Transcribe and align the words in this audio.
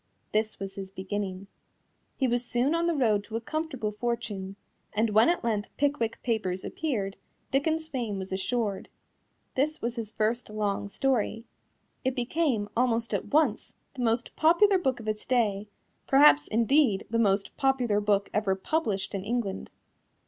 This 0.31 0.57
was 0.57 0.73
his 0.73 0.89
beginning. 0.89 1.45
He 2.17 2.27
was 2.27 2.43
soon 2.43 2.73
on 2.73 2.87
the 2.87 2.95
road 2.95 3.23
to 3.25 3.35
a 3.35 3.39
comfortable 3.39 3.91
fortune, 3.91 4.55
and 4.93 5.11
when 5.11 5.29
at 5.29 5.43
length 5.43 5.69
Pickwick 5.77 6.23
Papers 6.23 6.65
appeared, 6.65 7.17
Dickens's 7.51 7.87
fame 7.87 8.17
was 8.17 8.31
assured. 8.33 8.89
This 9.53 9.79
was 9.79 9.97
his 9.97 10.09
first 10.09 10.49
long 10.49 10.87
story. 10.87 11.45
It 12.03 12.15
became, 12.15 12.67
almost 12.75 13.13
at 13.13 13.27
once, 13.27 13.75
the 13.95 14.01
most 14.01 14.35
popular 14.35 14.79
book 14.79 14.99
of 14.99 15.07
its 15.07 15.23
day, 15.23 15.67
perhaps, 16.07 16.47
indeed, 16.47 17.05
the 17.11 17.19
most 17.19 17.55
popular 17.55 17.99
book 18.01 18.27
ever 18.33 18.55
published 18.55 19.13
in 19.13 19.23
England. 19.23 19.69